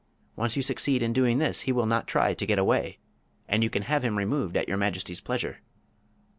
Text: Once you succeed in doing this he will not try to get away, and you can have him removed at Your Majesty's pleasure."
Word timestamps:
Once 0.35 0.55
you 0.55 0.63
succeed 0.63 1.03
in 1.03 1.13
doing 1.13 1.37
this 1.37 1.61
he 1.61 1.71
will 1.71 1.85
not 1.85 2.07
try 2.07 2.33
to 2.33 2.45
get 2.47 2.57
away, 2.57 2.97
and 3.47 3.61
you 3.61 3.69
can 3.69 3.83
have 3.83 4.01
him 4.01 4.17
removed 4.17 4.57
at 4.57 4.67
Your 4.67 4.77
Majesty's 4.77 5.21
pleasure." 5.21 5.59